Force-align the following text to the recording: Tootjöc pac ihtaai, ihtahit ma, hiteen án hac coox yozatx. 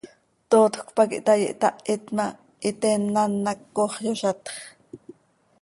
Tootjöc 0.49 0.87
pac 0.95 1.09
ihtaai, 1.17 1.41
ihtahit 1.49 2.03
ma, 2.15 2.25
hiteen 2.65 3.03
án 3.23 3.33
hac 3.47 3.59
coox 3.75 3.93
yozatx. 4.05 4.55